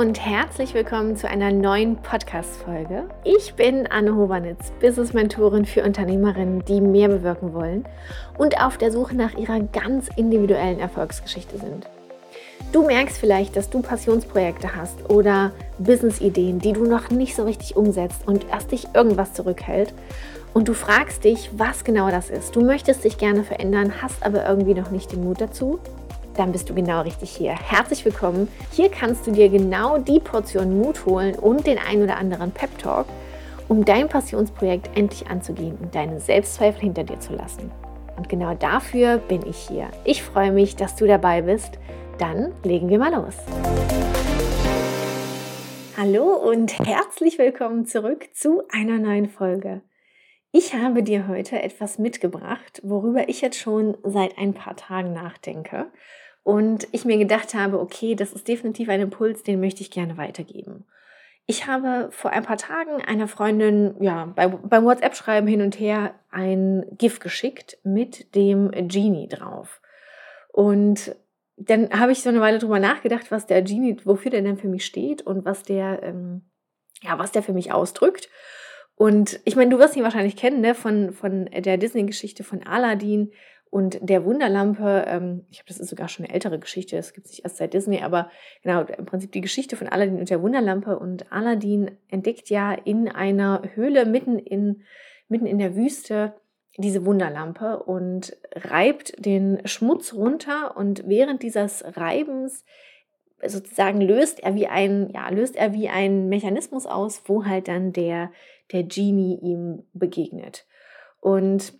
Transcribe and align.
und 0.00 0.18
herzlich 0.18 0.72
willkommen 0.72 1.14
zu 1.14 1.28
einer 1.28 1.52
neuen 1.52 1.96
Podcast-Folge. 1.96 3.04
Ich 3.22 3.52
bin 3.52 3.86
Anne 3.86 4.16
Hobanitz, 4.16 4.72
Business-Mentorin 4.80 5.66
für 5.66 5.84
Unternehmerinnen, 5.84 6.64
die 6.64 6.80
mehr 6.80 7.08
bewirken 7.08 7.52
wollen 7.52 7.84
und 8.38 8.58
auf 8.62 8.78
der 8.78 8.92
Suche 8.92 9.14
nach 9.14 9.34
ihrer 9.34 9.60
ganz 9.60 10.08
individuellen 10.16 10.80
Erfolgsgeschichte 10.80 11.58
sind. 11.58 11.86
Du 12.72 12.86
merkst 12.86 13.18
vielleicht, 13.18 13.56
dass 13.56 13.68
du 13.68 13.82
Passionsprojekte 13.82 14.74
hast 14.74 15.10
oder 15.10 15.52
Business-Ideen, 15.78 16.60
die 16.60 16.72
du 16.72 16.84
noch 16.86 17.10
nicht 17.10 17.36
so 17.36 17.44
richtig 17.44 17.76
umsetzt 17.76 18.26
und 18.26 18.48
erst 18.48 18.72
dich 18.72 18.86
irgendwas 18.94 19.34
zurückhält. 19.34 19.92
Und 20.54 20.68
du 20.68 20.72
fragst 20.72 21.24
dich, 21.24 21.50
was 21.58 21.84
genau 21.84 22.10
das 22.10 22.30
ist. 22.30 22.56
Du 22.56 22.64
möchtest 22.64 23.04
dich 23.04 23.18
gerne 23.18 23.44
verändern, 23.44 24.00
hast 24.00 24.24
aber 24.24 24.48
irgendwie 24.48 24.72
noch 24.72 24.90
nicht 24.90 25.12
den 25.12 25.24
Mut 25.24 25.42
dazu 25.42 25.78
dann 26.34 26.52
bist 26.52 26.68
du 26.68 26.74
genau 26.74 27.02
richtig 27.02 27.30
hier. 27.30 27.52
Herzlich 27.52 28.04
willkommen. 28.04 28.48
Hier 28.72 28.90
kannst 28.90 29.26
du 29.26 29.32
dir 29.32 29.48
genau 29.48 29.98
die 29.98 30.20
Portion 30.20 30.78
Mut 30.78 31.04
holen 31.06 31.34
und 31.34 31.66
den 31.66 31.78
ein 31.78 32.02
oder 32.02 32.16
anderen 32.16 32.52
Pep 32.52 32.78
Talk, 32.78 33.06
um 33.68 33.84
dein 33.84 34.08
Passionsprojekt 34.08 34.96
endlich 34.96 35.28
anzugehen 35.28 35.76
und 35.80 35.94
deine 35.94 36.20
Selbstzweifel 36.20 36.82
hinter 36.82 37.04
dir 37.04 37.20
zu 37.20 37.34
lassen. 37.34 37.70
Und 38.16 38.28
genau 38.28 38.54
dafür 38.54 39.18
bin 39.18 39.46
ich 39.46 39.56
hier. 39.56 39.88
Ich 40.04 40.22
freue 40.22 40.52
mich, 40.52 40.76
dass 40.76 40.96
du 40.96 41.06
dabei 41.06 41.42
bist. 41.42 41.78
Dann 42.18 42.52
legen 42.64 42.88
wir 42.88 42.98
mal 42.98 43.14
los. 43.14 43.36
Hallo 45.96 46.34
und 46.34 46.78
herzlich 46.78 47.38
willkommen 47.38 47.86
zurück 47.86 48.28
zu 48.32 48.62
einer 48.70 48.98
neuen 48.98 49.28
Folge. 49.28 49.82
Ich 50.52 50.74
habe 50.74 51.04
dir 51.04 51.28
heute 51.28 51.62
etwas 51.62 51.98
mitgebracht, 51.98 52.80
worüber 52.82 53.28
ich 53.28 53.40
jetzt 53.40 53.58
schon 53.58 53.96
seit 54.02 54.36
ein 54.36 54.52
paar 54.52 54.76
Tagen 54.76 55.12
nachdenke 55.12 55.86
und 56.42 56.88
ich 56.90 57.04
mir 57.04 57.18
gedacht 57.18 57.54
habe, 57.54 57.78
okay, 57.78 58.16
das 58.16 58.32
ist 58.32 58.48
definitiv 58.48 58.88
ein 58.88 59.00
Impuls, 59.00 59.44
den 59.44 59.60
möchte 59.60 59.82
ich 59.82 59.92
gerne 59.92 60.16
weitergeben. 60.16 60.86
Ich 61.46 61.66
habe 61.66 62.10
vor 62.10 62.32
ein 62.32 62.42
paar 62.42 62.56
Tagen 62.56 63.00
einer 63.02 63.28
Freundin, 63.28 63.94
ja, 64.00 64.26
bei, 64.34 64.48
beim 64.48 64.84
WhatsApp-Schreiben 64.84 65.48
hin 65.48 65.62
und 65.62 65.78
her 65.78 66.14
ein 66.30 66.84
GIF 66.98 67.20
geschickt 67.20 67.78
mit 67.84 68.34
dem 68.34 68.70
Genie 68.88 69.28
drauf. 69.28 69.80
Und 70.52 71.14
dann 71.56 71.90
habe 71.90 72.12
ich 72.12 72.22
so 72.22 72.28
eine 72.28 72.40
Weile 72.40 72.58
drüber 72.58 72.80
nachgedacht, 72.80 73.30
was 73.30 73.46
der 73.46 73.62
Genie, 73.62 73.98
wofür 74.04 74.30
der 74.30 74.42
denn 74.42 74.56
für 74.56 74.68
mich 74.68 74.84
steht 74.84 75.22
und 75.22 75.44
was 75.44 75.62
der, 75.62 76.02
ähm, 76.02 76.42
ja, 77.02 77.18
was 77.18 77.32
der 77.32 77.42
für 77.42 77.52
mich 77.52 77.72
ausdrückt. 77.72 78.28
Und 79.00 79.40
ich 79.46 79.56
meine, 79.56 79.70
du 79.70 79.78
wirst 79.78 79.96
ihn 79.96 80.02
wahrscheinlich 80.02 80.36
kennen, 80.36 80.60
ne, 80.60 80.74
von, 80.74 81.14
von 81.14 81.46
der 81.46 81.78
Disney-Geschichte 81.78 82.44
von 82.44 82.66
Aladdin, 82.66 83.32
und 83.70 83.98
der 84.02 84.26
Wunderlampe, 84.26 85.04
ähm, 85.06 85.46
ich 85.48 85.56
glaube, 85.58 85.68
das 85.68 85.78
ist 85.78 85.88
sogar 85.88 86.08
schon 86.08 86.26
eine 86.26 86.34
ältere 86.34 86.58
Geschichte, 86.58 86.96
das 86.96 87.14
gibt 87.14 87.26
es 87.26 87.32
nicht 87.32 87.44
erst 87.44 87.56
seit 87.56 87.72
Disney, 87.72 88.02
aber 88.02 88.30
genau, 88.62 88.82
im 88.82 89.06
Prinzip 89.06 89.32
die 89.32 89.40
Geschichte 89.40 89.76
von 89.76 89.88
Aladdin 89.88 90.18
und 90.18 90.28
der 90.28 90.42
Wunderlampe. 90.42 90.98
Und 90.98 91.32
Aladdin 91.32 91.92
entdeckt 92.08 92.50
ja 92.50 92.72
in 92.72 93.08
einer 93.08 93.62
Höhle 93.74 94.04
mitten 94.04 94.38
in, 94.38 94.82
mitten 95.28 95.46
in 95.46 95.58
der 95.58 95.76
Wüste 95.76 96.34
diese 96.76 97.06
Wunderlampe 97.06 97.82
und 97.84 98.36
reibt 98.54 99.24
den 99.24 99.66
Schmutz 99.66 100.12
runter. 100.12 100.76
Und 100.76 101.08
während 101.08 101.42
dieses 101.42 101.82
Reibens 101.96 102.66
sozusagen 103.46 104.00
löst 104.00 104.40
er 104.40 104.54
wie 104.54 104.66
ein, 104.66 105.10
ja, 105.14 105.28
löst 105.30 105.56
er 105.56 105.72
wie 105.72 105.88
ein 105.88 106.28
Mechanismus 106.28 106.86
aus, 106.86 107.22
wo 107.26 107.44
halt 107.44 107.68
dann 107.68 107.92
der, 107.92 108.32
der 108.72 108.82
Genie 108.84 109.38
ihm 109.42 109.84
begegnet. 109.92 110.66
Und 111.20 111.74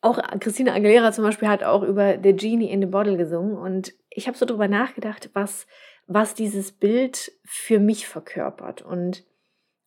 auch 0.00 0.18
Christina 0.40 0.74
Aguilera 0.74 1.12
zum 1.12 1.24
Beispiel 1.24 1.48
hat 1.48 1.64
auch 1.64 1.82
über 1.82 2.18
The 2.22 2.34
Genie 2.34 2.70
in 2.70 2.80
the 2.80 2.86
Bottle 2.86 3.16
gesungen 3.16 3.56
und 3.56 3.94
ich 4.10 4.26
habe 4.26 4.36
so 4.36 4.44
drüber 4.44 4.68
nachgedacht, 4.68 5.30
was, 5.32 5.66
was 6.06 6.34
dieses 6.34 6.72
Bild 6.72 7.32
für 7.44 7.80
mich 7.80 8.06
verkörpert 8.06 8.82
und 8.82 9.24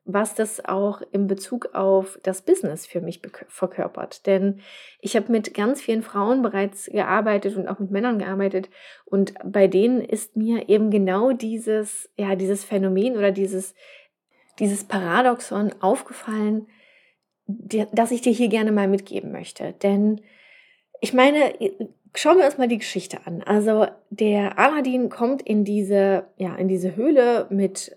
was 0.08 0.34
das 0.34 0.64
auch 0.64 1.02
in 1.12 1.28
Bezug 1.28 1.76
auf 1.76 2.18
das 2.24 2.42
Business 2.42 2.88
für 2.88 3.02
mich 3.02 3.22
verkörpert. 3.50 4.26
Denn 4.26 4.62
ich 5.02 5.16
habe 5.18 5.32
mit 5.32 5.54
ganz 5.54 5.82
vielen 5.82 6.02
Frauen 6.02 6.42
bereits 6.42 6.86
gearbeitet 6.86 7.58
und 7.58 7.68
auch 7.68 7.80
mit 7.80 7.92
Männern 7.92 8.18
gearbeitet 8.18 8.70
und 9.06 9.34
bei 9.44 9.68
denen 9.68 10.02
ist 10.02 10.38
mir 10.38 10.70
eben 10.70 10.90
genau 10.90 11.34
dieses, 11.34 12.10
ja, 12.18 12.36
dieses 12.36 12.64
Phänomen 12.64 13.18
oder 13.18 13.32
dieses, 13.32 13.76
dieses 14.60 14.86
Paradoxon 14.86 15.74
aufgefallen, 15.82 16.68
das 17.48 18.12
ich 18.12 18.22
dir 18.22 18.34
hier 18.34 18.50
gerne 18.50 18.72
mal 18.72 18.88
mitgeben 18.88 19.32
möchte. 19.32 19.74
Denn 19.84 20.22
ich 21.02 21.14
meine, 21.14 21.54
schauen 22.16 22.38
wir 22.38 22.46
uns 22.46 22.58
mal 22.58 22.68
die 22.68 22.80
Geschichte 22.80 23.20
an. 23.26 23.44
Also 23.44 23.88
der 24.10 24.58
Aladdin 24.58 25.10
kommt 25.10 25.42
in 25.42 25.66
diese, 25.66 26.28
ja, 26.38 26.56
in 26.56 26.70
diese 26.70 26.96
Höhle 26.96 27.48
mit 27.50 27.96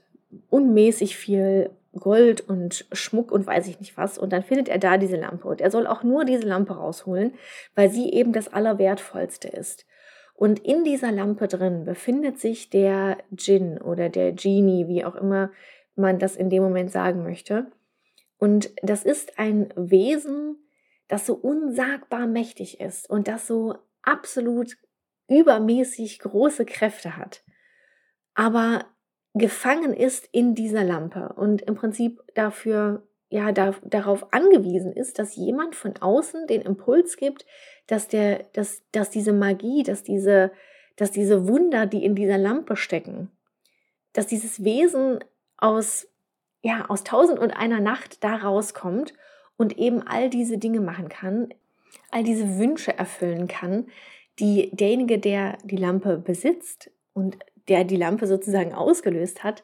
unmäßig 0.48 1.16
viel 1.16 1.70
Gold 1.98 2.40
und 2.40 2.86
Schmuck 2.92 3.32
und 3.32 3.46
weiß 3.46 3.66
ich 3.66 3.80
nicht 3.80 3.96
was. 3.96 4.18
Und 4.18 4.32
dann 4.32 4.42
findet 4.42 4.68
er 4.68 4.78
da 4.78 4.96
diese 4.96 5.16
Lampe. 5.16 5.48
Und 5.48 5.60
er 5.60 5.70
soll 5.70 5.86
auch 5.86 6.02
nur 6.02 6.24
diese 6.24 6.46
Lampe 6.46 6.74
rausholen, 6.74 7.34
weil 7.74 7.90
sie 7.90 8.12
eben 8.12 8.32
das 8.32 8.52
Allerwertvollste 8.52 9.48
ist. 9.48 9.86
Und 10.34 10.60
in 10.60 10.84
dieser 10.84 11.12
Lampe 11.12 11.48
drin 11.48 11.84
befindet 11.84 12.38
sich 12.38 12.70
der 12.70 13.18
Djinn 13.30 13.80
oder 13.80 14.08
der 14.08 14.32
Genie, 14.32 14.88
wie 14.88 15.04
auch 15.04 15.16
immer 15.16 15.50
man 15.96 16.18
das 16.18 16.36
in 16.36 16.48
dem 16.48 16.62
Moment 16.62 16.90
sagen 16.90 17.22
möchte. 17.22 17.70
Und 18.38 18.70
das 18.82 19.04
ist 19.04 19.38
ein 19.38 19.72
Wesen, 19.76 20.56
das 21.08 21.26
so 21.26 21.34
unsagbar 21.34 22.26
mächtig 22.26 22.80
ist 22.80 23.10
und 23.10 23.28
das 23.28 23.46
so 23.46 23.74
absolut 24.02 24.78
übermäßig 25.28 26.18
große 26.20 26.64
Kräfte 26.64 27.16
hat, 27.16 27.44
aber 28.34 28.84
gefangen 29.34 29.94
ist 29.94 30.28
in 30.32 30.54
dieser 30.54 30.84
Lampe 30.84 31.32
und 31.36 31.62
im 31.62 31.74
Prinzip 31.74 32.20
dafür 32.34 33.06
ja 33.28 33.52
da, 33.52 33.74
darauf 33.84 34.32
angewiesen 34.32 34.92
ist, 34.92 35.18
dass 35.18 35.36
jemand 35.36 35.76
von 35.76 35.96
außen 35.96 36.46
den 36.48 36.62
Impuls 36.62 37.16
gibt, 37.16 37.46
dass 37.86 38.08
der 38.08 38.44
dass 38.52 38.82
dass 38.92 39.10
diese 39.10 39.32
Magie, 39.32 39.82
dass 39.82 40.02
diese 40.02 40.50
dass 40.96 41.12
diese 41.12 41.48
Wunder, 41.48 41.86
die 41.86 42.04
in 42.04 42.14
dieser 42.14 42.38
Lampe 42.38 42.76
stecken, 42.76 43.30
dass 44.12 44.26
dieses 44.26 44.64
Wesen 44.64 45.24
aus 45.56 46.08
ja, 46.62 46.86
aus 46.88 47.04
tausend 47.04 47.38
und 47.38 47.52
einer 47.52 47.80
Nacht 47.80 48.22
da 48.22 48.36
rauskommt 48.36 49.14
und 49.56 49.78
eben 49.78 50.02
all 50.02 50.28
diese 50.28 50.58
Dinge 50.58 50.80
machen 50.80 51.08
kann, 51.08 51.54
all 52.10 52.22
diese 52.22 52.58
Wünsche 52.58 52.96
erfüllen 52.96 53.48
kann, 53.48 53.86
die 54.38 54.70
derjenige, 54.72 55.18
der 55.18 55.58
die 55.64 55.76
Lampe 55.76 56.18
besitzt 56.18 56.90
und 57.12 57.38
der 57.70 57.84
die 57.84 57.96
Lampe 57.96 58.26
sozusagen 58.26 58.74
ausgelöst 58.74 59.42
hat, 59.42 59.62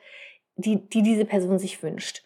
die, 0.56 0.88
die 0.88 1.02
diese 1.02 1.26
Person 1.26 1.58
sich 1.58 1.82
wünscht. 1.82 2.22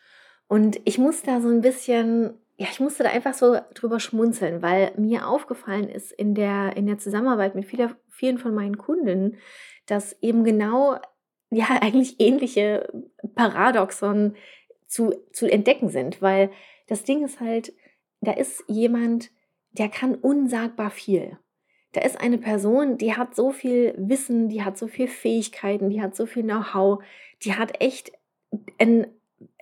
Und 0.46 0.80
ich 0.84 0.98
muss 0.98 1.22
da 1.22 1.40
so 1.40 1.48
ein 1.48 1.62
bisschen, 1.62 2.34
ja, 2.56 2.66
ich 2.70 2.80
musste 2.80 3.02
da 3.02 3.10
einfach 3.10 3.34
so 3.34 3.58
drüber 3.74 3.98
schmunzeln, 3.98 4.62
weil 4.62 4.92
mir 4.96 5.26
aufgefallen 5.26 5.88
ist 5.88 6.12
in 6.12 6.34
der, 6.34 6.76
in 6.76 6.86
der 6.86 6.98
Zusammenarbeit 6.98 7.54
mit 7.54 7.64
vieler, 7.64 7.96
vielen 8.08 8.38
von 8.38 8.54
meinen 8.54 8.78
Kunden, 8.78 9.38
dass 9.86 10.16
eben 10.20 10.44
genau, 10.44 10.96
ja, 11.50 11.66
eigentlich 11.80 12.20
ähnliche 12.20 12.88
Paradoxon 13.34 14.36
zu, 14.86 15.14
zu 15.32 15.50
entdecken 15.50 15.88
sind, 15.88 16.20
weil 16.20 16.50
das 16.88 17.04
Ding 17.04 17.24
ist 17.24 17.40
halt, 17.40 17.72
da 18.20 18.32
ist 18.32 18.64
jemand, 18.66 19.30
der 19.72 19.88
kann 19.88 20.14
unsagbar 20.14 20.90
viel. 20.90 21.38
Da 21.92 22.02
ist 22.02 22.20
eine 22.20 22.38
Person, 22.38 22.98
die 22.98 23.16
hat 23.16 23.34
so 23.34 23.50
viel 23.50 23.94
Wissen, 23.96 24.48
die 24.48 24.62
hat 24.62 24.78
so 24.78 24.86
viel 24.86 25.08
Fähigkeiten, 25.08 25.90
die 25.90 26.00
hat 26.00 26.14
so 26.14 26.26
viel 26.26 26.44
Know-how, 26.44 27.02
die 27.42 27.54
hat 27.54 27.80
echt 27.80 28.12
einen, 28.78 29.06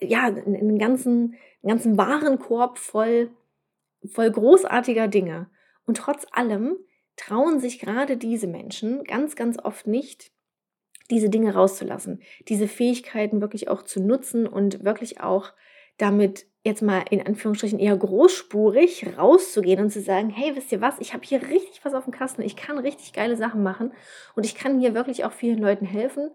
ja, 0.01 0.25
einen 0.25 0.79
ganzen, 0.79 1.37
einen 1.63 1.71
ganzen 1.71 1.97
Warenkorb 1.97 2.79
voll, 2.79 3.31
voll 4.05 4.31
großartiger 4.31 5.09
Dinge. 5.09 5.49
Und 5.87 5.97
trotz 5.97 6.27
allem 6.31 6.77
trauen 7.17 7.61
sich 7.61 7.79
gerade 7.79 8.17
diese 8.17 8.47
Menschen 8.47 9.05
ganz, 9.05 9.35
ganz 9.35 9.59
oft 9.59 9.87
nicht, 9.87 10.31
diese 11.11 11.31
Dinge 11.31 11.55
rauszulassen, 11.55 12.23
diese 12.49 12.69
Fähigkeiten 12.69 13.41
wirklich 13.41 13.69
auch 13.69 13.83
zu 13.83 14.01
nutzen 14.01 14.47
und 14.47 14.85
wirklich 14.85 15.21
auch 15.21 15.53
damit 15.97 16.47
jetzt 16.69 16.83
mal 16.83 17.05
in 17.11 17.27
Anführungsstrichen 17.27 17.79
eher 17.79 17.97
großspurig 17.97 19.19
rauszugehen 19.19 19.81
und 19.81 19.91
zu 19.91 20.01
sagen, 20.01 20.31
hey, 20.31 20.55
wisst 20.55 20.71
ihr 20.73 20.81
was, 20.81 20.99
ich 21.01 21.13
habe 21.13 21.25
hier 21.25 21.43
richtig 21.43 21.85
was 21.85 21.95
auf 21.95 22.05
dem 22.05 22.13
Kasten, 22.13 22.43
ich 22.43 22.57
kann 22.57 22.79
richtig 22.79 23.13
geile 23.13 23.37
Sachen 23.37 23.63
machen 23.63 23.93
und 24.37 24.47
ich 24.47 24.55
kann 24.55 24.79
hier 24.79 24.95
wirklich 24.95 25.25
auch 25.25 25.33
vielen 25.33 25.59
Leuten 25.59 25.85
helfen. 25.85 26.31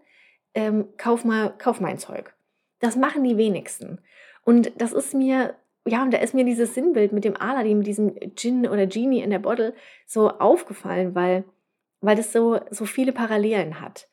Ähm, 0.54 0.88
kauf 0.96 1.24
mal, 1.24 1.54
kauf 1.56 1.80
mein 1.80 1.98
Zeug. 1.98 2.34
Das 2.80 2.96
machen 2.96 3.24
die 3.24 3.36
wenigsten. 3.36 4.00
Und 4.44 4.72
das 4.80 4.92
ist 4.92 5.14
mir, 5.14 5.54
ja, 5.86 6.02
und 6.02 6.12
da 6.12 6.18
ist 6.18 6.34
mir 6.34 6.44
dieses 6.44 6.74
Sinnbild 6.74 7.12
mit 7.12 7.24
dem 7.24 7.36
Aladdin, 7.36 7.78
mit 7.78 7.86
diesem 7.86 8.14
Gin 8.36 8.68
oder 8.68 8.86
Genie 8.86 9.22
in 9.22 9.30
der 9.30 9.38
Bottle 9.38 9.74
so 10.06 10.30
aufgefallen, 10.30 11.14
weil, 11.14 11.44
weil 12.00 12.16
das 12.16 12.32
so, 12.32 12.60
so 12.70 12.84
viele 12.84 13.12
Parallelen 13.12 13.80
hat 13.80 14.06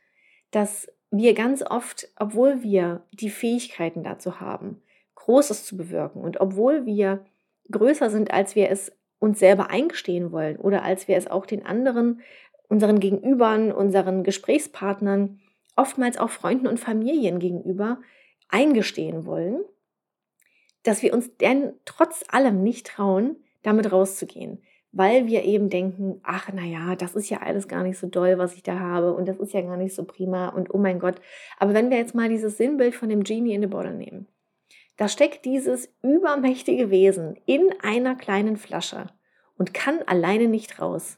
dass 0.51 0.91
wir 1.09 1.33
ganz 1.33 1.63
oft, 1.63 2.09
obwohl 2.17 2.61
wir 2.61 3.03
die 3.11 3.29
Fähigkeiten 3.29 4.03
dazu 4.03 4.39
haben, 4.39 4.81
Großes 5.25 5.65
zu 5.65 5.77
bewirken 5.77 6.21
und 6.21 6.41
obwohl 6.41 6.85
wir 6.85 7.23
größer 7.69 8.09
sind, 8.09 8.31
als 8.31 8.55
wir 8.55 8.69
es 8.69 8.91
uns 9.19 9.39
selber 9.39 9.69
eingestehen 9.69 10.31
wollen 10.31 10.57
oder 10.57 10.83
als 10.83 11.07
wir 11.07 11.15
es 11.15 11.27
auch 11.27 11.45
den 11.45 11.65
anderen, 11.65 12.21
unseren 12.67 12.99
Gegenübern, 12.99 13.71
unseren 13.71 14.23
Gesprächspartnern 14.23 15.39
oftmals 15.75 16.17
auch 16.17 16.31
Freunden 16.31 16.67
und 16.67 16.79
Familien 16.79 17.39
gegenüber 17.39 17.99
eingestehen 18.49 19.25
wollen, 19.25 19.63
dass 20.83 21.03
wir 21.03 21.13
uns 21.13 21.37
denn 21.37 21.73
trotz 21.85 22.23
allem 22.29 22.63
nicht 22.63 22.87
trauen, 22.87 23.35
damit 23.61 23.91
rauszugehen, 23.91 24.63
weil 24.91 25.27
wir 25.27 25.43
eben 25.43 25.69
denken, 25.69 26.19
ach 26.23 26.51
naja, 26.51 26.95
das 26.95 27.15
ist 27.15 27.29
ja 27.29 27.41
alles 27.41 27.67
gar 27.67 27.83
nicht 27.83 27.99
so 27.99 28.07
doll, 28.07 28.39
was 28.39 28.55
ich 28.55 28.63
da 28.63 28.79
habe 28.79 29.13
und 29.13 29.27
das 29.27 29.37
ist 29.39 29.53
ja 29.53 29.61
gar 29.61 29.77
nicht 29.77 29.93
so 29.93 30.03
prima 30.03 30.49
und 30.49 30.73
oh 30.73 30.79
mein 30.79 30.99
Gott. 30.99 31.21
Aber 31.59 31.75
wenn 31.75 31.91
wir 31.91 31.97
jetzt 31.97 32.15
mal 32.15 32.27
dieses 32.27 32.57
Sinnbild 32.57 32.95
von 32.95 33.09
dem 33.09 33.23
Genie 33.23 33.53
in 33.53 33.61
the 33.61 33.67
Bottle 33.67 33.93
nehmen, 33.93 34.27
da 34.97 35.07
steckt 35.07 35.45
dieses 35.45 35.89
übermächtige 36.03 36.89
Wesen 36.89 37.39
in 37.45 37.73
einer 37.81 38.15
kleinen 38.15 38.57
Flasche 38.57 39.07
und 39.57 39.73
kann 39.73 40.01
alleine 40.05 40.47
nicht 40.47 40.79
raus, 40.79 41.17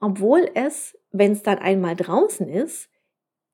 obwohl 0.00 0.50
es, 0.54 0.98
wenn 1.10 1.32
es 1.32 1.42
dann 1.42 1.58
einmal 1.58 1.96
draußen 1.96 2.48
ist, 2.48 2.90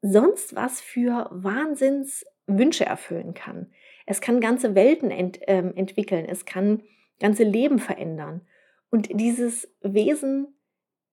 sonst 0.03 0.55
was 0.55 0.81
für 0.81 1.29
Wahnsinnswünsche 1.31 2.87
erfüllen 2.87 3.35
kann. 3.35 3.71
Es 4.07 4.21
kann 4.21 4.41
ganze 4.41 4.75
Welten 4.75 5.11
ent, 5.11 5.41
ähm, 5.47 5.73
entwickeln, 5.75 6.25
es 6.27 6.45
kann 6.45 6.83
ganze 7.21 7.45
Leben 7.45 7.79
verändern. 7.79 8.43
Und 8.91 9.09
dieses 9.21 9.69
Wesen 9.83 10.59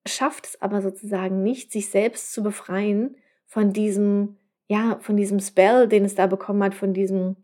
schafft 0.07 0.45
es 0.45 0.61
aber 0.61 0.81
sozusagen 0.81 1.43
nicht, 1.43 1.71
sich 1.71 1.89
selbst 1.89 2.31
zu 2.31 2.43
befreien 2.43 3.17
von 3.45 3.73
diesem, 3.73 4.37
ja, 4.67 4.97
von 5.01 5.17
diesem 5.17 5.39
Spell, 5.39 5.87
den 5.87 6.05
es 6.05 6.15
da 6.15 6.27
bekommen 6.27 6.63
hat, 6.63 6.75
von 6.75 6.93
diesem, 6.93 7.35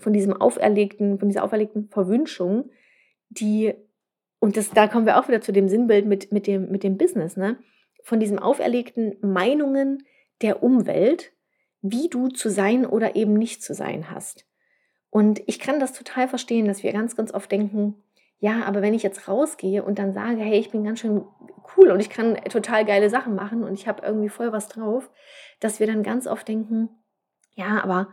von 0.00 0.12
diesem 0.12 0.32
auferlegten, 0.32 1.18
von 1.18 1.28
dieser 1.28 1.44
auferlegten 1.44 1.88
Verwünschung, 1.88 2.70
die, 3.28 3.74
und 4.38 4.56
das, 4.56 4.70
da 4.70 4.86
kommen 4.86 5.06
wir 5.06 5.18
auch 5.18 5.28
wieder 5.28 5.40
zu 5.40 5.52
dem 5.52 5.68
Sinnbild 5.68 6.06
mit, 6.06 6.32
mit, 6.32 6.46
dem, 6.46 6.70
mit 6.70 6.82
dem 6.82 6.96
Business, 6.96 7.36
ne? 7.36 7.58
Von 8.02 8.20
diesen 8.20 8.38
auferlegten 8.38 9.16
Meinungen 9.20 10.04
der 10.40 10.62
Umwelt, 10.62 11.32
wie 11.82 12.08
du 12.08 12.28
zu 12.28 12.48
sein 12.48 12.86
oder 12.86 13.16
eben 13.16 13.34
nicht 13.34 13.62
zu 13.62 13.74
sein 13.74 14.10
hast. 14.10 14.46
Und 15.10 15.42
ich 15.46 15.58
kann 15.58 15.80
das 15.80 15.92
total 15.92 16.28
verstehen, 16.28 16.66
dass 16.66 16.82
wir 16.82 16.92
ganz, 16.92 17.16
ganz 17.16 17.32
oft 17.32 17.50
denken, 17.50 17.94
ja, 18.40 18.64
aber 18.64 18.82
wenn 18.82 18.94
ich 18.94 19.02
jetzt 19.02 19.26
rausgehe 19.26 19.82
und 19.82 19.98
dann 19.98 20.12
sage, 20.12 20.40
hey, 20.40 20.58
ich 20.58 20.70
bin 20.70 20.84
ganz 20.84 21.00
schön 21.00 21.24
cool 21.76 21.90
und 21.90 22.00
ich 22.00 22.08
kann 22.08 22.36
total 22.50 22.84
geile 22.84 23.10
Sachen 23.10 23.34
machen 23.34 23.64
und 23.64 23.74
ich 23.74 23.88
habe 23.88 24.06
irgendwie 24.06 24.28
voll 24.28 24.52
was 24.52 24.68
drauf, 24.68 25.10
dass 25.60 25.80
wir 25.80 25.86
dann 25.86 26.02
ganz 26.02 26.26
oft 26.26 26.46
denken, 26.46 26.88
ja, 27.54 27.82
aber 27.82 28.08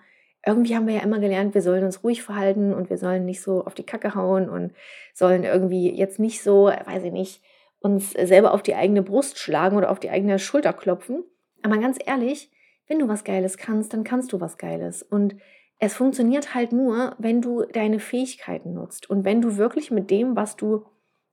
irgendwie 0.46 0.76
haben 0.76 0.88
wir 0.88 0.96
ja 0.96 1.02
immer 1.02 1.20
gelernt, 1.20 1.56
wir 1.56 1.62
sollen 1.62 1.84
uns 1.84 2.04
ruhig 2.04 2.22
verhalten 2.22 2.74
und 2.74 2.90
wir 2.90 2.98
sollen 2.98 3.26
nicht 3.26 3.42
so 3.42 3.66
auf 3.66 3.74
die 3.74 3.86
Kacke 3.86 4.14
hauen 4.14 4.48
und 4.48 4.74
sollen 5.14 5.44
irgendwie 5.44 5.90
jetzt 5.90 6.20
nicht 6.20 6.44
so, 6.44 6.66
weiß 6.66 7.04
ich 7.04 7.12
nicht, 7.12 7.42
uns 7.80 8.12
selber 8.12 8.54
auf 8.54 8.62
die 8.62 8.76
eigene 8.76 9.02
Brust 9.02 9.40
schlagen 9.40 9.76
oder 9.76 9.90
auf 9.90 10.00
die 10.00 10.10
eigene 10.10 10.40
Schulter 10.40 10.74
klopfen. 10.74 11.24
Aber 11.64 11.78
ganz 11.78 11.98
ehrlich, 12.04 12.52
wenn 12.88 13.00
du 13.00 13.08
was 13.08 13.24
Geiles 13.24 13.58
kannst, 13.58 13.94
dann 13.94 14.04
kannst 14.04 14.34
du 14.34 14.40
was 14.40 14.58
Geiles. 14.58 15.02
Und 15.02 15.36
es 15.80 15.96
funktioniert 15.96 16.54
halt 16.54 16.72
nur, 16.72 17.16
wenn 17.18 17.42
du 17.42 17.64
deine 17.64 18.00
Fähigkeiten 18.00 18.74
nutzt 18.74 19.10
und 19.10 19.26
wenn 19.26 19.42
du 19.42 19.58
wirklich 19.58 19.92
mit 19.92 20.12
dem, 20.12 20.36
was 20.36 20.56
du, 20.56 20.86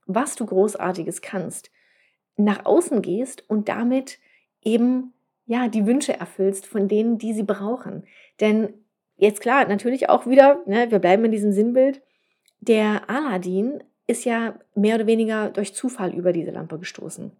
was 0.06 0.34
du 0.36 0.46
Großartiges 0.46 1.20
kannst, 1.20 1.70
nach 2.36 2.64
außen 2.64 3.02
gehst 3.02 3.48
und 3.48 3.68
damit 3.68 4.18
eben 4.62 5.12
ja 5.44 5.68
die 5.68 5.86
Wünsche 5.86 6.18
erfüllst 6.18 6.66
von 6.66 6.88
denen, 6.88 7.18
die 7.18 7.34
sie 7.34 7.42
brauchen. 7.42 8.04
Denn 8.40 8.81
jetzt 9.22 9.40
klar, 9.40 9.66
natürlich 9.66 10.08
auch 10.08 10.26
wieder, 10.26 10.60
ne, 10.66 10.90
wir 10.90 10.98
bleiben 10.98 11.24
in 11.24 11.30
diesem 11.30 11.52
Sinnbild. 11.52 12.02
Der 12.60 13.08
Aladdin 13.08 13.82
ist 14.06 14.24
ja 14.24 14.58
mehr 14.74 14.96
oder 14.96 15.06
weniger 15.06 15.50
durch 15.50 15.74
Zufall 15.74 16.12
über 16.12 16.32
diese 16.32 16.50
Lampe 16.50 16.78
gestoßen. 16.78 17.30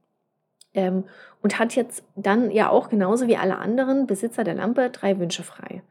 Ähm, 0.75 1.05
und 1.43 1.59
hat 1.59 1.75
jetzt 1.75 2.05
dann 2.15 2.51
ja 2.51 2.71
auch 2.71 2.89
genauso 2.89 3.27
wie 3.27 3.37
alle 3.37 3.59
anderen 3.59 4.07
Besitzer 4.07 4.45
der 4.45 4.55
Lampe 4.55 4.91
drei 4.91 5.19
Wünsche 5.19 5.43
frei. 5.43 5.83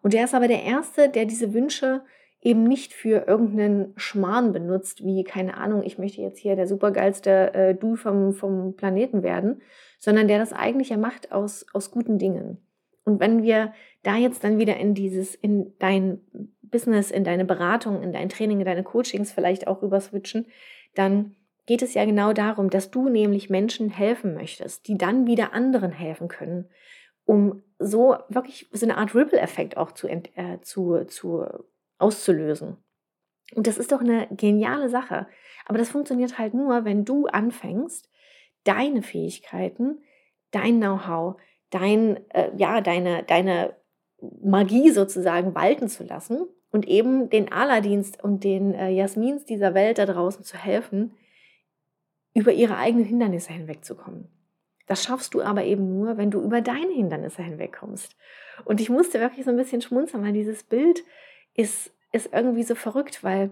Und 0.00 0.14
er 0.14 0.24
ist 0.24 0.34
aber 0.34 0.48
der 0.48 0.62
Erste, 0.62 1.08
der 1.08 1.26
diese 1.26 1.52
Wünsche 1.52 2.02
eben 2.40 2.62
nicht 2.62 2.94
für 2.94 3.26
irgendeinen 3.26 3.92
Schmarrn 3.96 4.52
benutzt, 4.52 5.04
wie, 5.04 5.24
keine 5.24 5.56
Ahnung, 5.56 5.82
ich 5.82 5.98
möchte 5.98 6.22
jetzt 6.22 6.38
hier 6.38 6.56
der 6.56 6.66
supergeilste 6.66 7.54
äh, 7.54 7.74
Du 7.74 7.96
vom, 7.96 8.32
vom 8.32 8.74
Planeten 8.76 9.22
werden, 9.22 9.60
sondern 9.98 10.28
der 10.28 10.38
das 10.38 10.52
eigentlich 10.52 10.90
ja 10.90 10.96
macht 10.96 11.32
aus, 11.32 11.66
aus 11.72 11.90
guten 11.90 12.18
Dingen. 12.18 12.58
Und 13.04 13.20
wenn 13.20 13.42
wir 13.42 13.72
da 14.02 14.16
jetzt 14.16 14.44
dann 14.44 14.58
wieder 14.58 14.76
in 14.76 14.94
dieses, 14.94 15.34
in 15.34 15.72
dein 15.78 16.20
Business, 16.62 17.10
in 17.10 17.24
deine 17.24 17.44
Beratung, 17.44 18.02
in 18.02 18.12
dein 18.12 18.28
Training, 18.28 18.60
in 18.60 18.66
deine 18.66 18.84
Coachings 18.84 19.32
vielleicht 19.32 19.66
auch 19.66 19.82
überswitchen, 19.82 20.46
dann 20.94 21.36
geht 21.66 21.82
es 21.82 21.94
ja 21.94 22.04
genau 22.04 22.32
darum, 22.32 22.70
dass 22.70 22.90
du 22.90 23.08
nämlich 23.08 23.50
Menschen 23.50 23.90
helfen 23.90 24.34
möchtest, 24.34 24.88
die 24.88 24.98
dann 24.98 25.26
wieder 25.26 25.52
anderen 25.52 25.92
helfen 25.92 26.28
können 26.28 26.68
um 27.24 27.62
so 27.78 28.16
wirklich 28.28 28.68
so 28.72 28.86
eine 28.86 28.96
Art 28.96 29.14
Ripple-Effekt 29.14 29.76
auch 29.76 29.92
zu, 29.92 30.08
äh, 30.08 30.60
zu, 30.62 31.04
zu 31.04 31.46
auszulösen. 31.98 32.78
Und 33.54 33.66
das 33.66 33.78
ist 33.78 33.92
doch 33.92 34.00
eine 34.00 34.28
geniale 34.30 34.88
Sache. 34.88 35.26
Aber 35.66 35.78
das 35.78 35.90
funktioniert 35.90 36.38
halt 36.38 36.54
nur, 36.54 36.84
wenn 36.84 37.04
du 37.04 37.26
anfängst, 37.26 38.10
deine 38.64 39.02
Fähigkeiten, 39.02 40.02
dein 40.50 40.78
Know-how, 40.78 41.36
dein, 41.72 42.20
äh, 42.30 42.50
ja, 42.56 42.80
deine, 42.80 43.24
deine 43.24 43.74
Magie 44.42 44.90
sozusagen 44.90 45.54
walten 45.54 45.88
zu 45.88 46.04
lassen 46.04 46.46
und 46.70 46.86
eben 46.86 47.28
den 47.28 47.50
Aladins 47.50 48.12
und 48.22 48.44
den 48.44 48.74
äh, 48.74 48.90
Jasmins 48.90 49.44
dieser 49.44 49.74
Welt 49.74 49.98
da 49.98 50.06
draußen 50.06 50.44
zu 50.44 50.56
helfen, 50.56 51.14
über 52.34 52.52
ihre 52.52 52.76
eigenen 52.76 53.04
Hindernisse 53.04 53.52
hinwegzukommen. 53.52 54.28
Das 54.86 55.02
schaffst 55.04 55.34
du 55.34 55.42
aber 55.42 55.64
eben 55.64 55.98
nur, 55.98 56.16
wenn 56.16 56.30
du 56.30 56.40
über 56.40 56.60
deine 56.60 56.92
Hindernisse 56.92 57.42
hinwegkommst. 57.42 58.16
Und 58.64 58.80
ich 58.80 58.90
musste 58.90 59.20
wirklich 59.20 59.44
so 59.44 59.50
ein 59.50 59.56
bisschen 59.56 59.80
schmunzeln, 59.80 60.24
weil 60.24 60.32
dieses 60.32 60.64
Bild 60.64 61.04
ist, 61.54 61.92
ist 62.12 62.32
irgendwie 62.32 62.62
so 62.62 62.74
verrückt, 62.74 63.22
weil 63.22 63.50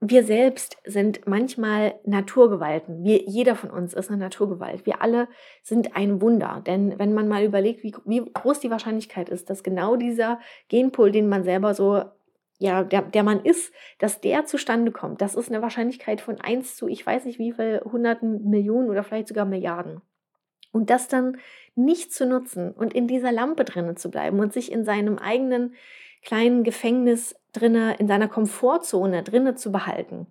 wir 0.00 0.24
selbst 0.24 0.78
sind 0.84 1.26
manchmal 1.26 1.94
Naturgewalten. 2.04 3.04
Wir, 3.04 3.22
jeder 3.26 3.54
von 3.54 3.70
uns 3.70 3.92
ist 3.92 4.08
eine 4.08 4.18
Naturgewalt. 4.18 4.86
Wir 4.86 5.02
alle 5.02 5.28
sind 5.62 5.94
ein 5.94 6.22
Wunder. 6.22 6.62
Denn 6.66 6.98
wenn 6.98 7.12
man 7.12 7.28
mal 7.28 7.44
überlegt, 7.44 7.82
wie, 7.82 7.94
wie 8.06 8.24
groß 8.24 8.60
die 8.60 8.70
Wahrscheinlichkeit 8.70 9.28
ist, 9.28 9.50
dass 9.50 9.62
genau 9.62 9.96
dieser 9.96 10.40
Genpool, 10.68 11.12
den 11.12 11.28
man 11.28 11.44
selber 11.44 11.74
so, 11.74 12.02
ja, 12.58 12.82
der, 12.82 13.02
der 13.02 13.22
man 13.22 13.44
ist, 13.44 13.74
dass 13.98 14.22
der 14.22 14.46
zustande 14.46 14.90
kommt, 14.90 15.20
das 15.20 15.34
ist 15.34 15.50
eine 15.50 15.60
Wahrscheinlichkeit 15.60 16.22
von 16.22 16.40
1 16.40 16.76
zu, 16.76 16.88
ich 16.88 17.04
weiß 17.04 17.26
nicht 17.26 17.38
wie 17.38 17.52
viel, 17.52 17.82
hunderten 17.84 18.48
Millionen 18.48 18.88
oder 18.88 19.04
vielleicht 19.04 19.28
sogar 19.28 19.44
Milliarden. 19.44 20.00
Und 20.72 20.88
das 20.88 21.08
dann 21.08 21.36
nicht 21.74 22.12
zu 22.14 22.26
nutzen 22.26 22.72
und 22.72 22.94
in 22.94 23.06
dieser 23.06 23.32
Lampe 23.32 23.64
drinnen 23.64 23.96
zu 23.96 24.10
bleiben 24.10 24.40
und 24.40 24.52
sich 24.52 24.72
in 24.72 24.84
seinem 24.84 25.18
eigenen 25.18 25.74
kleinen 26.22 26.64
Gefängnis 26.64 27.34
drinne, 27.52 27.94
in 27.98 28.08
seiner 28.08 28.28
Komfortzone 28.28 29.22
drinne 29.22 29.54
zu 29.54 29.72
behalten 29.72 30.26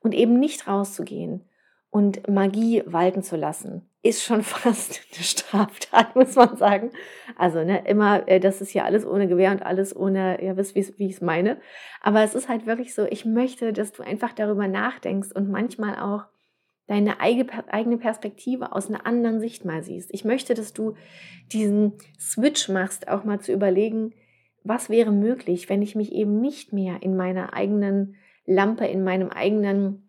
und 0.00 0.14
eben 0.14 0.38
nicht 0.38 0.68
rauszugehen 0.68 1.48
und 1.90 2.28
Magie 2.28 2.82
walten 2.86 3.22
zu 3.22 3.36
lassen, 3.36 3.88
ist 4.02 4.22
schon 4.24 4.42
fast 4.44 5.00
eine 5.14 5.22
Straftat, 5.22 6.16
muss 6.16 6.34
man 6.34 6.56
sagen. 6.56 6.90
Also 7.36 7.64
ne, 7.64 7.84
immer, 7.86 8.26
äh, 8.28 8.40
das 8.40 8.60
ist 8.60 8.74
ja 8.74 8.84
alles 8.84 9.06
ohne 9.06 9.28
Gewehr 9.28 9.52
und 9.52 9.62
alles 9.62 9.94
ohne, 9.94 10.40
ihr 10.42 10.56
wisst, 10.56 10.74
wie 10.76 11.06
ich 11.06 11.14
es 11.14 11.20
meine. 11.20 11.60
Aber 12.00 12.22
es 12.22 12.34
ist 12.34 12.48
halt 12.48 12.66
wirklich 12.66 12.94
so, 12.94 13.06
ich 13.06 13.24
möchte, 13.24 13.72
dass 13.72 13.92
du 13.92 14.02
einfach 14.02 14.32
darüber 14.32 14.68
nachdenkst 14.68 15.30
und 15.32 15.50
manchmal 15.50 15.98
auch 15.98 16.24
deine 16.86 17.20
eigene 17.20 17.96
Perspektive 17.96 18.72
aus 18.72 18.88
einer 18.88 19.06
anderen 19.06 19.40
Sicht 19.40 19.64
mal 19.64 19.82
siehst. 19.82 20.12
Ich 20.12 20.24
möchte, 20.24 20.52
dass 20.54 20.74
du 20.74 20.96
diesen 21.52 21.94
Switch 22.20 22.68
machst, 22.68 23.08
auch 23.08 23.24
mal 23.24 23.40
zu 23.40 23.52
überlegen, 23.52 24.12
was 24.64 24.88
wäre 24.88 25.12
möglich, 25.12 25.68
wenn 25.68 25.82
ich 25.82 25.94
mich 25.94 26.12
eben 26.12 26.40
nicht 26.40 26.72
mehr 26.72 27.02
in 27.02 27.16
meiner 27.16 27.52
eigenen 27.52 28.16
Lampe, 28.46 28.86
in 28.86 29.04
meinem 29.04 29.28
eigenen 29.28 30.08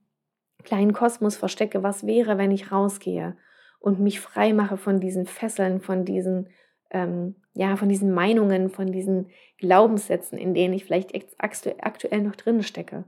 kleinen 0.64 0.94
Kosmos 0.94 1.36
verstecke. 1.36 1.84
Was 1.84 2.08
wäre, 2.08 2.38
wenn 2.38 2.52
ich 2.52 2.72
rausgehe 2.72 3.38
und 3.80 4.00
mich 4.00 4.20
frei 4.20 4.54
mache 4.54 4.78
von 4.78 5.00
diesen 5.00 5.26
Fesseln, 5.26 5.82
von 5.82 6.06
diesen, 6.06 6.50
ähm, 6.90 7.36
ja, 7.54 7.76
von 7.76 7.90
diesen 7.90 8.14
Meinungen, 8.14 8.70
von 8.70 8.92
diesen 8.92 9.28
Glaubenssätzen, 9.58 10.38
in 10.38 10.54
denen 10.54 10.74
ich 10.74 10.86
vielleicht 10.86 11.14
aktuell 11.38 12.22
noch 12.22 12.36
drin 12.36 12.64
stecke. 12.64 13.04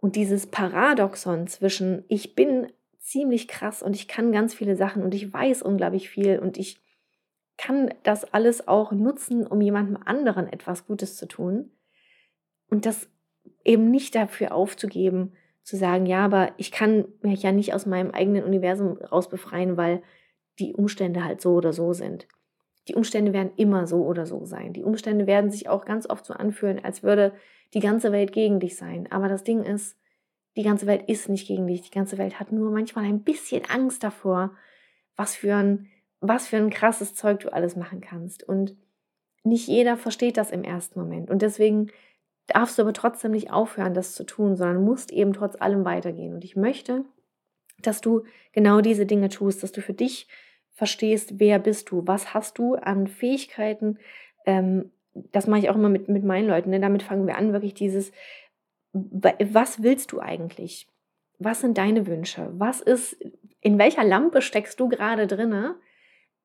Und 0.00 0.16
dieses 0.16 0.48
Paradoxon 0.48 1.46
zwischen 1.46 2.04
ich 2.08 2.34
bin 2.34 2.66
ziemlich 2.98 3.48
krass 3.48 3.82
und 3.82 3.94
ich 3.94 4.06
kann 4.06 4.32
ganz 4.32 4.52
viele 4.52 4.76
Sachen 4.76 5.02
und 5.02 5.14
ich 5.14 5.32
weiß 5.32 5.62
unglaublich 5.62 6.10
viel 6.10 6.38
und 6.38 6.58
ich 6.58 6.80
kann 7.58 7.92
das 8.04 8.32
alles 8.32 8.66
auch 8.66 8.92
nutzen, 8.92 9.46
um 9.46 9.60
jemandem 9.60 9.98
anderen 10.02 10.50
etwas 10.50 10.86
Gutes 10.86 11.16
zu 11.16 11.26
tun. 11.26 11.70
Und 12.70 12.86
das 12.86 13.10
eben 13.64 13.90
nicht 13.90 14.14
dafür 14.14 14.54
aufzugeben, 14.54 15.32
zu 15.62 15.76
sagen, 15.76 16.06
ja, 16.06 16.24
aber 16.24 16.52
ich 16.56 16.72
kann 16.72 17.04
mich 17.20 17.42
ja 17.42 17.52
nicht 17.52 17.74
aus 17.74 17.84
meinem 17.84 18.12
eigenen 18.12 18.44
Universum 18.44 18.96
raus 18.96 19.28
befreien, 19.28 19.76
weil 19.76 20.02
die 20.58 20.72
Umstände 20.74 21.24
halt 21.24 21.42
so 21.42 21.52
oder 21.54 21.74
so 21.74 21.92
sind. 21.92 22.26
Die 22.88 22.94
Umstände 22.94 23.34
werden 23.34 23.52
immer 23.56 23.86
so 23.86 24.06
oder 24.06 24.24
so 24.24 24.46
sein. 24.46 24.72
Die 24.72 24.82
Umstände 24.82 25.26
werden 25.26 25.50
sich 25.50 25.68
auch 25.68 25.84
ganz 25.84 26.08
oft 26.08 26.24
so 26.24 26.32
anfühlen, 26.32 26.82
als 26.82 27.02
würde 27.02 27.34
die 27.74 27.80
ganze 27.80 28.12
Welt 28.12 28.32
gegen 28.32 28.60
dich 28.60 28.76
sein. 28.76 29.08
Aber 29.12 29.28
das 29.28 29.44
Ding 29.44 29.62
ist, 29.62 29.98
die 30.56 30.62
ganze 30.62 30.86
Welt 30.86 31.06
ist 31.06 31.28
nicht 31.28 31.46
gegen 31.46 31.66
dich. 31.66 31.82
Die 31.82 31.90
ganze 31.90 32.16
Welt 32.16 32.40
hat 32.40 32.50
nur 32.50 32.70
manchmal 32.70 33.04
ein 33.04 33.22
bisschen 33.22 33.62
Angst 33.68 34.02
davor, 34.02 34.56
was 35.16 35.36
für 35.36 35.54
ein 35.54 35.90
was 36.20 36.48
für 36.48 36.56
ein 36.56 36.70
krasses 36.70 37.14
Zeug 37.14 37.40
du 37.40 37.52
alles 37.52 37.76
machen 37.76 38.00
kannst. 38.00 38.42
Und 38.42 38.76
nicht 39.44 39.68
jeder 39.68 39.96
versteht 39.96 40.36
das 40.36 40.50
im 40.50 40.64
ersten 40.64 40.98
Moment. 40.98 41.30
Und 41.30 41.42
deswegen 41.42 41.90
darfst 42.46 42.78
du 42.78 42.82
aber 42.82 42.92
trotzdem 42.92 43.32
nicht 43.32 43.52
aufhören, 43.52 43.94
das 43.94 44.14
zu 44.14 44.24
tun, 44.24 44.56
sondern 44.56 44.84
musst 44.84 45.12
eben 45.12 45.32
trotz 45.32 45.60
allem 45.60 45.84
weitergehen. 45.84 46.34
Und 46.34 46.44
ich 46.44 46.56
möchte, 46.56 47.04
dass 47.80 48.00
du 48.00 48.24
genau 48.52 48.80
diese 48.80 49.06
Dinge 49.06 49.28
tust, 49.28 49.62
dass 49.62 49.72
du 49.72 49.80
für 49.80 49.94
dich 49.94 50.28
verstehst, 50.72 51.38
wer 51.38 51.58
bist 51.58 51.90
du, 51.90 52.06
was 52.06 52.34
hast 52.34 52.58
du 52.58 52.74
an 52.74 53.06
Fähigkeiten. 53.06 53.98
Ähm, 54.46 54.90
das 55.32 55.46
mache 55.46 55.60
ich 55.60 55.70
auch 55.70 55.74
immer 55.74 55.88
mit, 55.88 56.08
mit 56.08 56.24
meinen 56.24 56.48
Leuten. 56.48 56.70
Ne? 56.70 56.80
Damit 56.80 57.02
fangen 57.02 57.26
wir 57.26 57.36
an, 57.36 57.52
wirklich 57.52 57.74
dieses, 57.74 58.12
was 58.92 59.82
willst 59.82 60.12
du 60.12 60.20
eigentlich? 60.20 60.88
Was 61.38 61.60
sind 61.60 61.78
deine 61.78 62.06
Wünsche? 62.06 62.48
Was 62.52 62.80
ist, 62.80 63.16
in 63.60 63.78
welcher 63.78 64.04
Lampe 64.04 64.40
steckst 64.40 64.78
du 64.80 64.88
gerade 64.88 65.26
drinne, 65.26 65.76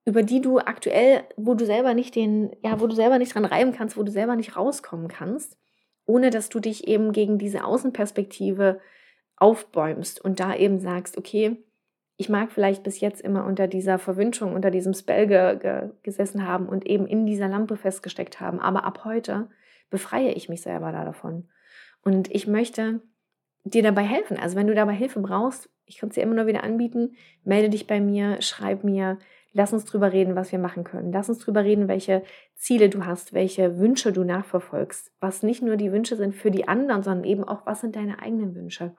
über 0.06 0.24
die 0.24 0.42
du 0.42 0.60
aktuell, 0.60 1.24
wo 1.38 1.54
du 1.54 1.66
selber 1.66 1.94
nicht 1.94 2.16
den, 2.16 2.56
ja, 2.62 2.80
wo 2.80 2.88
du 2.88 2.96
selber 2.96 3.20
nicht 3.20 3.34
dran 3.34 3.46
reiben 3.46 3.72
kannst, 3.72 3.98
wo 3.98 4.04
du 4.04 4.12
selber 4.12 4.36
nicht 4.36 4.58
rauskommen 4.58 5.08
kannst, 5.08 5.58
ohne 6.06 6.30
dass 6.30 6.50
du 6.50 6.60
dich 6.60 6.88
eben 6.88 7.14
gegen 7.14 7.38
diese 7.38 7.64
Außenperspektive 7.64 8.80
aufbäumst 9.38 10.24
und 10.24 10.40
da 10.40 10.56
eben 10.56 10.80
sagst, 10.80 11.18
okay, 11.18 11.58
ich 12.18 12.30
mag 12.30 12.52
vielleicht 12.52 12.84
bis 12.84 13.00
jetzt 13.00 13.22
immer 13.22 13.46
unter 13.46 13.68
dieser 13.68 13.98
Verwünschung, 13.98 14.54
unter 14.54 14.72
diesem 14.72 14.94
Spell 14.94 15.28
ge 15.28 15.58
ge 15.58 15.90
gesessen 16.04 16.46
haben 16.48 16.68
und 16.68 16.86
eben 16.86 17.08
in 17.08 17.26
dieser 17.26 17.48
Lampe 17.48 17.76
festgesteckt 17.76 18.40
haben, 18.40 18.60
aber 18.60 18.84
ab 18.84 19.04
heute 19.06 19.50
befreie 19.90 20.32
ich 20.34 20.50
mich 20.50 20.62
selber 20.62 20.92
da 20.92 21.06
davon. 21.06 21.50
Und 22.04 22.30
ich 22.34 22.48
möchte 22.48 23.02
dir 23.64 23.84
dabei 23.84 24.04
helfen. 24.04 24.38
Also 24.38 24.56
wenn 24.56 24.68
du 24.68 24.76
dabei 24.76 24.94
Hilfe 24.94 25.22
brauchst, 25.22 25.70
ich 25.86 25.98
kann 25.98 26.10
es 26.10 26.16
dir 26.16 26.24
immer 26.24 26.36
nur 26.36 26.48
wieder 26.48 26.64
anbieten, 26.64 27.16
melde 27.44 27.70
dich 27.70 27.88
bei 27.88 28.00
mir, 28.00 28.42
schreib 28.42 28.84
mir, 28.84 29.18
lass 29.54 29.72
uns 29.72 29.86
drüber 29.86 30.12
reden, 30.12 30.36
was 30.36 30.52
wir 30.52 30.60
machen 30.60 30.84
können. 30.84 31.12
Lass 31.12 31.30
uns 31.30 31.40
drüber 31.40 31.64
reden, 31.64 31.88
welche 31.88 32.24
Ziele 32.56 32.90
du 32.90 33.06
hast, 33.06 33.34
welche 33.34 33.78
Wünsche 33.78 34.12
du 34.12 34.24
nachverfolgst, 34.24 35.12
was 35.20 35.44
nicht 35.44 35.62
nur 35.62 35.78
die 35.78 35.92
Wünsche 35.92 36.16
sind 36.16 36.36
für 36.36 36.52
die 36.52 36.68
anderen, 36.68 37.04
sondern 37.04 37.24
eben 37.24 37.44
auch, 37.44 37.66
was 37.66 37.82
sind 37.82 37.96
deine 37.96 38.20
eigenen 38.20 38.56
Wünsche. 38.56 38.96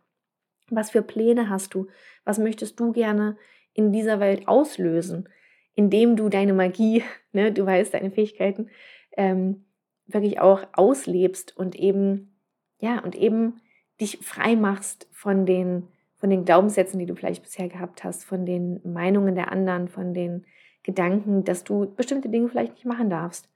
Was 0.70 0.90
für 0.90 1.02
Pläne 1.02 1.50
hast 1.50 1.74
du? 1.74 1.88
Was 2.24 2.38
möchtest 2.38 2.80
du 2.80 2.92
gerne 2.92 3.36
in 3.74 3.92
dieser 3.92 4.20
Welt 4.20 4.48
auslösen, 4.48 5.28
indem 5.74 6.16
du 6.16 6.28
deine 6.28 6.54
Magie, 6.54 7.02
ne, 7.32 7.52
du 7.52 7.66
weißt, 7.66 7.92
deine 7.92 8.10
Fähigkeiten, 8.10 8.70
ähm, 9.16 9.66
wirklich 10.06 10.40
auch 10.40 10.62
auslebst 10.72 11.56
und 11.56 11.76
eben, 11.76 12.38
ja, 12.78 13.00
und 13.00 13.16
eben 13.16 13.60
dich 14.00 14.18
frei 14.18 14.54
machst 14.56 15.08
von 15.12 15.46
den, 15.46 15.88
von 16.24 16.30
den 16.30 16.46
Glaubenssätzen, 16.46 16.98
die 16.98 17.04
du 17.04 17.14
vielleicht 17.14 17.42
bisher 17.42 17.68
gehabt 17.68 18.02
hast, 18.02 18.24
von 18.24 18.46
den 18.46 18.80
Meinungen 18.82 19.34
der 19.34 19.52
anderen, 19.52 19.88
von 19.88 20.14
den 20.14 20.46
Gedanken, 20.82 21.44
dass 21.44 21.64
du 21.64 21.94
bestimmte 21.94 22.30
Dinge 22.30 22.48
vielleicht 22.48 22.72
nicht 22.72 22.86
machen 22.86 23.10
darfst, 23.10 23.50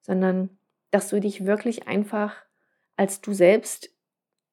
sondern 0.00 0.48
dass 0.90 1.10
du 1.10 1.20
dich 1.20 1.44
wirklich 1.44 1.86
einfach 1.86 2.34
als 2.96 3.20
du 3.20 3.34
selbst 3.34 3.94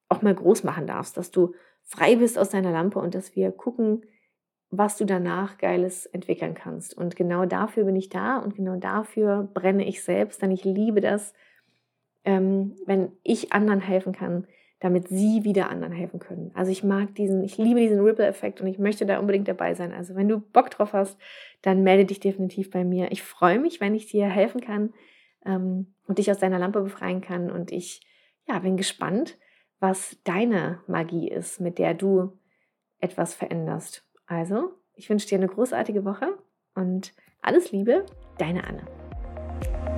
auch 0.10 0.22
mal 0.22 0.36
groß 0.36 0.66
machen 0.66 0.86
darfst, 0.86 1.16
dass 1.16 1.32
du 1.32 1.54
frei 1.86 2.18
bist 2.18 2.38
aus 2.38 2.50
deiner 2.50 2.74
Lampe 2.74 3.00
und 3.00 3.16
dass 3.16 3.38
wir 3.38 3.54
gucken, 3.54 4.06
was 4.70 4.98
du 4.98 5.06
danach 5.06 5.58
Geiles 5.58 6.08
entwickeln 6.08 6.56
kannst. 6.56 6.94
Und 6.98 7.16
genau 7.16 7.46
dafür 7.46 7.86
bin 7.86 7.96
ich 7.96 8.10
da 8.10 8.40
und 8.40 8.54
genau 8.54 8.76
dafür 8.76 9.50
brenne 9.54 9.88
ich 9.88 10.04
selbst, 10.04 10.42
denn 10.42 10.52
ich 10.52 10.66
liebe 10.66 11.00
das, 11.00 11.32
ähm, 12.26 12.76
wenn 12.86 13.14
ich 13.24 13.54
anderen 13.54 13.80
helfen 13.80 14.12
kann, 14.12 14.46
damit 14.82 15.08
sie 15.10 15.44
wieder 15.44 15.70
anderen 15.70 15.94
helfen 15.94 16.20
können. 16.20 16.52
Also 16.56 16.72
ich 16.72 16.84
mag 16.84 17.14
diesen, 17.14 17.44
ich 17.44 17.58
liebe 17.58 17.80
diesen 17.80 18.02
Ripple-Effekt 18.02 18.62
und 18.62 18.68
ich 18.68 18.80
möchte 18.80 19.06
da 19.06 19.20
unbedingt 19.20 19.48
dabei 19.48 19.76
sein. 19.76 19.94
Also 19.94 20.16
wenn 20.16 20.28
du 20.28 20.40
Bock 20.40 20.72
drauf 20.72 20.94
hast, 20.94 21.18
dann 21.62 21.84
melde 21.84 22.06
dich 22.06 22.20
definitiv 22.20 22.72
bei 22.72 22.84
mir. 22.84 23.12
Ich 23.12 23.22
freue 23.22 23.60
mich, 23.60 23.80
wenn 23.80 23.94
ich 23.94 24.08
dir 24.08 24.26
helfen 24.26 24.60
kann 24.60 24.92
ähm, 25.46 25.94
und 26.08 26.18
dich 26.18 26.32
aus 26.32 26.40
deiner 26.40 26.58
Lampe 26.58 26.82
befreien 26.82 27.22
kann. 27.22 27.52
Und 27.52 27.72
ich 27.72 28.02
ja, 28.48 28.58
bin 28.58 28.76
gespannt, 28.76 29.38
was 29.80 30.18
deine 30.24 30.82
Magie 30.88 31.30
ist, 31.30 31.62
mit 31.62 31.78
der 31.78 31.94
du 31.94 32.40
etwas 33.00 33.36
veränderst. 33.36 34.04
Also, 34.26 34.72
ich 34.96 35.10
wünsche 35.12 35.28
dir 35.28 35.38
eine 35.38 35.48
großartige 35.48 36.06
Woche 36.06 36.38
und 36.74 37.14
alles 37.44 37.72
Liebe, 37.72 38.06
deine 38.40 38.64
Anne. 38.64 39.91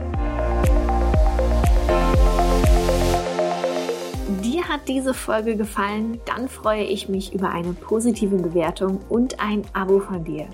Dir 4.64 4.70
hat 4.70 4.88
diese 4.88 5.14
Folge 5.14 5.58
gefallen? 5.58 6.22
Dann 6.26 6.48
freue 6.48 6.84
ich 6.84 7.10
mich 7.10 7.34
über 7.34 7.50
eine 7.50 7.74
positive 7.74 8.38
Bewertung 8.38 9.00
und 9.10 9.40
ein 9.40 9.64
Abo 9.74 10.00
von 10.00 10.24
dir. 10.24 10.48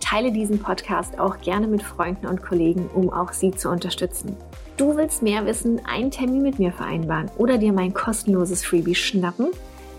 Teile 0.00 0.32
diesen 0.32 0.58
Podcast 0.58 1.18
auch 1.18 1.38
gerne 1.40 1.66
mit 1.66 1.82
Freunden 1.82 2.26
und 2.26 2.42
Kollegen, 2.42 2.88
um 2.94 3.10
auch 3.10 3.32
sie 3.32 3.50
zu 3.50 3.68
unterstützen. 3.68 4.36
Du 4.76 4.96
willst 4.96 5.22
mehr 5.22 5.44
wissen, 5.44 5.84
einen 5.84 6.10
Termin 6.10 6.42
mit 6.42 6.58
mir 6.58 6.72
vereinbaren 6.72 7.30
oder 7.36 7.58
dir 7.58 7.74
mein 7.74 7.92
kostenloses 7.92 8.64
Freebie 8.64 8.94
schnappen? 8.94 9.48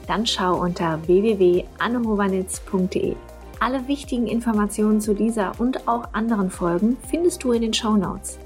Dann 0.07 0.25
schau 0.25 0.59
unter 0.59 0.99
www.annehovanitz.de. 1.05 3.15
Alle 3.59 3.87
wichtigen 3.87 4.25
Informationen 4.27 4.99
zu 4.99 5.13
dieser 5.13 5.59
und 5.59 5.87
auch 5.87 6.09
anderen 6.13 6.49
Folgen 6.49 6.97
findest 7.09 7.43
du 7.43 7.51
in 7.51 7.61
den 7.61 7.73
Show 7.73 7.97
Notes. 7.97 8.39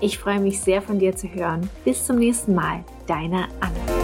Ich 0.00 0.18
freue 0.18 0.38
mich 0.40 0.60
sehr 0.60 0.82
von 0.82 1.00
dir 1.00 1.16
zu 1.16 1.28
hören. 1.28 1.68
Bis 1.84 2.06
zum 2.06 2.16
nächsten 2.16 2.54
Mal, 2.54 2.84
deine 3.06 3.48
Anne. 3.60 4.01